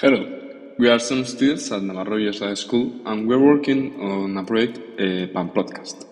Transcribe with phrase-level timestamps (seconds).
[0.00, 0.24] Hello,
[0.78, 5.26] we are some students at Navarro High School and we're working on a project, a
[5.26, 6.06] Pan Podcast.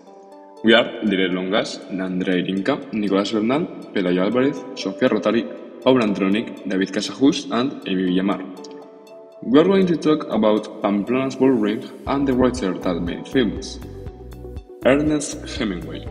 [0.65, 5.47] We are Lire Longas, Andrea Irinka, Nicolás Bernal, Pelayo Álvarez, Sofía Rotari,
[5.85, 8.43] Paul Andronic, David Casajus, and Amy Villamar.
[9.45, 13.79] We are going to talk about Pamplona's bull ring and the writer that made famous,
[14.85, 16.05] Ernest Hemingway.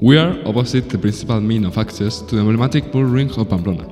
[0.00, 3.91] We are opposite the principal mean of access to the emblematic bull ring of Pamplona.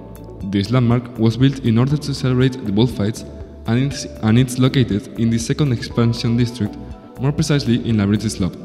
[0.50, 3.24] This landmark was built in order to celebrate the bullfights
[3.66, 6.76] and it's, and it's located in the second expansion district,
[7.20, 8.56] more precisely in La Slope,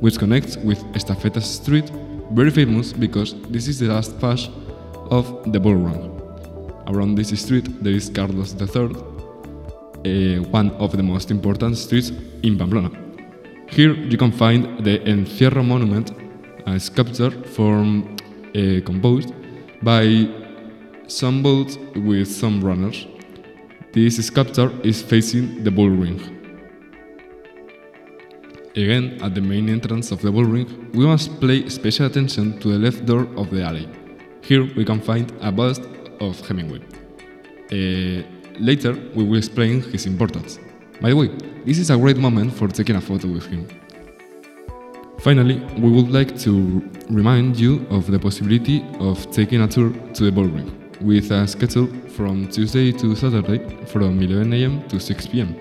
[0.00, 1.90] which connects with Estafeta Street,
[2.32, 4.48] very famous because this is the last pass
[5.10, 6.18] of the bull run.
[6.86, 8.96] Around this street there is Carlos III,
[10.06, 12.10] uh, one of the most important streets
[12.42, 12.90] in Pamplona.
[13.68, 16.10] Here you can find the Encierro monument,
[16.66, 18.16] a sculpture from,
[18.56, 19.34] uh, composed
[19.82, 20.46] by
[21.42, 23.06] boats with some runners.
[23.92, 26.20] This sculpture is facing the bull ring.
[28.76, 32.68] Again, at the main entrance of the bull ring, we must pay special attention to
[32.68, 33.88] the left door of the alley.
[34.42, 35.82] Here we can find a bust
[36.20, 36.80] of Hemingway.
[37.72, 38.22] Uh,
[38.60, 40.58] later, we will explain his importance.
[41.00, 41.28] By the way,
[41.64, 43.66] this is a great moment for taking a photo with him.
[45.20, 50.24] Finally, we would like to remind you of the possibility of taking a tour to
[50.24, 55.26] the bull ring with a schedule from Tuesday to Saturday from 11 am to 6
[55.26, 55.56] pm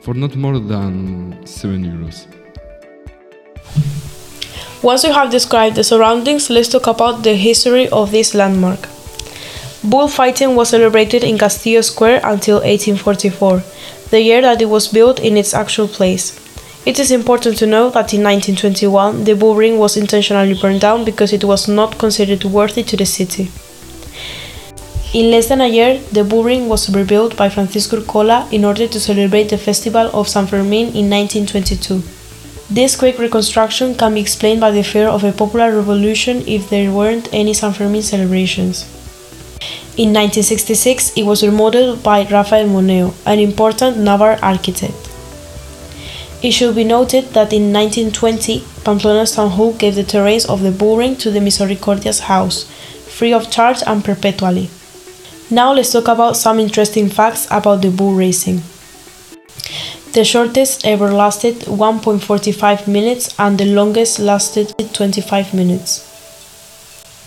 [0.00, 2.26] for not more than 7 euros.
[4.82, 8.88] Once we have described the surroundings, let's talk about the history of this landmark.
[9.82, 13.62] Bullfighting was celebrated in Castillo Square until 1844,
[14.10, 16.38] the year that it was built in its actual place.
[16.86, 21.04] It is important to know that in 1921 the bull ring was intentionally burned down
[21.04, 23.50] because it was not considered worthy to the city.
[25.14, 28.88] In less than a year, the bull ring was rebuilt by Francisco Urcola in order
[28.88, 32.02] to celebrate the festival of San Fermin in 1922.
[32.68, 36.90] This quick reconstruction can be explained by the fear of a popular revolution if there
[36.90, 38.82] weren't any San Fermin celebrations.
[39.96, 45.08] In 1966, it was remodeled by Rafael Moneo, an important Navarre architect.
[46.42, 50.72] It should be noted that in 1920, Pamplona's town hall gave the terrains of the
[50.72, 52.64] bullring to the Misericordias house,
[53.08, 54.68] free of charge and perpetually.
[55.48, 58.62] Now let's talk about some interesting facts about the bull racing.
[60.12, 66.02] The shortest ever lasted 1.45 minutes and the longest lasted 25 minutes.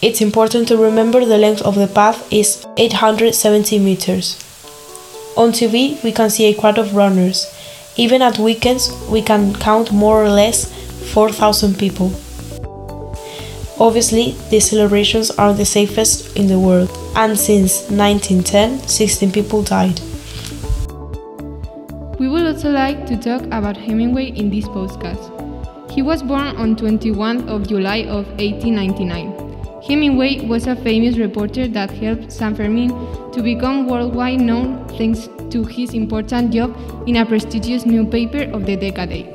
[0.01, 4.35] It's important to remember the length of the path is 870 meters.
[5.37, 7.47] On TV, we can see a crowd of runners.
[7.95, 10.69] Even at weekends, we can count more or less
[11.13, 12.11] 4,000 people.
[13.79, 20.01] Obviously, these celebrations are the safest in the world, and since 1910, 16 people died.
[22.19, 25.31] We would also like to talk about Hemingway in this podcast.
[25.89, 29.81] He was born on 21st of July of 1899.
[29.81, 32.89] Hemingway was a famous reporter that helped San Fermin
[33.31, 36.75] to become worldwide known thanks to his important job
[37.07, 39.25] in a prestigious newspaper of the decade.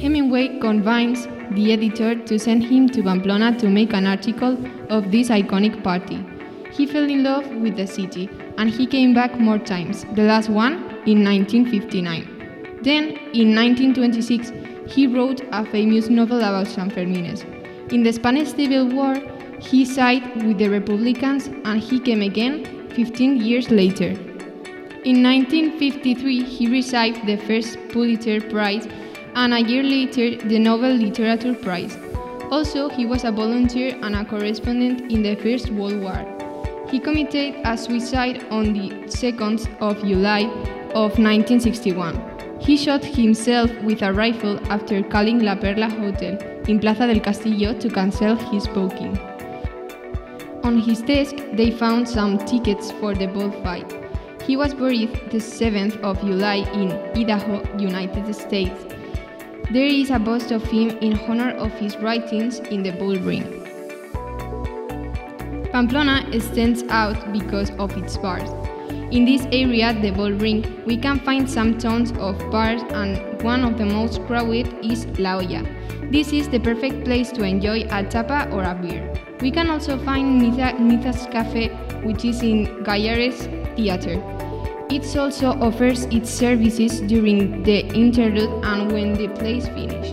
[0.00, 4.56] Hemingway convinced the editor to send him to Pamplona to make an article
[4.88, 6.24] of this iconic party.
[6.70, 10.48] He fell in love with the city and he came back more times, the last
[10.48, 10.74] one
[11.06, 12.80] in 1959.
[12.82, 14.52] Then, in 1926,
[14.86, 17.44] he wrote a famous novel about San Fermines.
[17.92, 19.20] In the Spanish Civil War,
[19.60, 24.10] he sided with the Republicans and he came again 15 years later.
[25.04, 28.86] In 1953, he received the first Pulitzer Prize
[29.34, 31.96] and a year later the Nobel Literature Prize.
[32.50, 36.26] Also, he was a volunteer and a correspondent in the First World War.
[36.90, 40.42] He committed a suicide on the 2nd of July
[40.94, 42.58] of 1961.
[42.60, 46.36] He shot himself with a rifle after calling La Perla Hotel
[46.66, 49.16] in Plaza del Castillo to cancel his booking.
[50.64, 53.90] On his desk, they found some tickets for the bullfight.
[54.42, 58.84] He was buried the 7th of July in Idaho, United States.
[59.72, 63.44] There is a bust of him in honor of his writings in the bull ring.
[65.70, 68.50] Pamplona stands out because of its bars.
[69.12, 73.62] In this area, the bull ring, we can find some tons of bars and one
[73.62, 75.64] of the most crowded is La Olla.
[76.10, 79.14] This is the perfect place to enjoy a tapa or a beer.
[79.40, 81.68] We can also find Niza's Cafe,
[82.02, 83.46] which is in Gayarre's
[83.76, 84.20] Theater.
[84.90, 90.12] It also offers its services during the interlude and when the plays finish.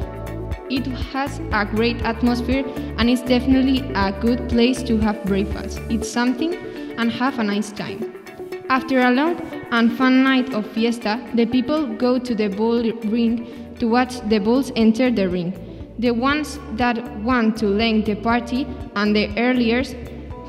[0.69, 2.63] It has a great atmosphere
[2.99, 6.53] and is definitely a good place to have breakfast, eat something,
[6.99, 8.13] and have a nice time.
[8.69, 9.41] After a long
[9.71, 14.37] and fun night of fiesta, the people go to the bull ring to watch the
[14.39, 15.53] bulls enter the ring.
[15.97, 19.95] The ones that want to length the party and the earliers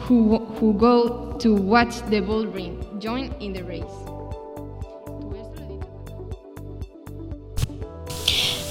[0.01, 4.08] who, who go to watch the bull ring join in the race.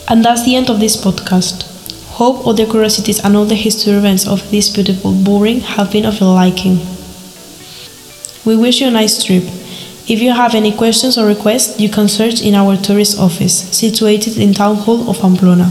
[0.09, 1.63] And that's the end of this podcast.
[2.12, 5.92] Hope all the curiosities and all the history events of this beautiful bull ring have
[5.92, 6.80] been of your liking.
[8.45, 9.44] We wish you a nice trip.
[10.07, 14.38] If you have any questions or requests, you can search in our tourist office, situated
[14.38, 15.69] in Town Hall of Pamplona.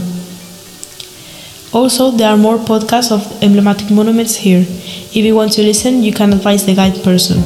[1.73, 4.61] Also, there are more podcasts of emblematic monuments here.
[4.61, 7.41] If you want to listen, you can advise the guide person.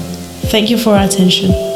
[0.52, 1.71] Thank you for attention.